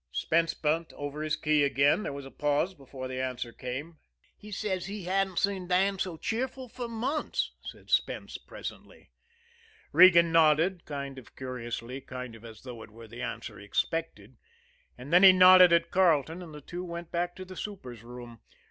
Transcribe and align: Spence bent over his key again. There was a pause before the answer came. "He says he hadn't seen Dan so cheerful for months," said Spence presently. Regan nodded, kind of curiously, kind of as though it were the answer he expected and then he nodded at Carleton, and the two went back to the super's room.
Spence 0.11 0.55
bent 0.55 0.91
over 0.93 1.21
his 1.21 1.35
key 1.35 1.63
again. 1.63 2.01
There 2.01 2.11
was 2.11 2.25
a 2.25 2.31
pause 2.31 2.73
before 2.73 3.07
the 3.07 3.21
answer 3.21 3.51
came. 3.51 3.99
"He 4.35 4.51
says 4.51 4.87
he 4.87 5.03
hadn't 5.03 5.37
seen 5.37 5.67
Dan 5.67 5.99
so 5.99 6.17
cheerful 6.17 6.67
for 6.67 6.87
months," 6.87 7.51
said 7.61 7.91
Spence 7.91 8.39
presently. 8.39 9.11
Regan 9.91 10.31
nodded, 10.31 10.85
kind 10.85 11.19
of 11.19 11.35
curiously, 11.35 12.01
kind 12.01 12.33
of 12.33 12.43
as 12.43 12.63
though 12.63 12.81
it 12.81 12.89
were 12.89 13.07
the 13.07 13.21
answer 13.21 13.59
he 13.59 13.65
expected 13.65 14.37
and 14.97 15.13
then 15.13 15.21
he 15.21 15.31
nodded 15.33 15.71
at 15.71 15.91
Carleton, 15.91 16.41
and 16.41 16.51
the 16.51 16.61
two 16.61 16.83
went 16.83 17.11
back 17.11 17.35
to 17.35 17.45
the 17.45 17.55
super's 17.55 18.01
room. 18.01 18.39